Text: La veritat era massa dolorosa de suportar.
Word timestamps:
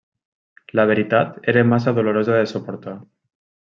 La 0.79 0.85
veritat 0.93 1.39
era 1.55 1.65
massa 1.75 1.97
dolorosa 2.01 2.41
de 2.43 2.53
suportar. 2.57 3.01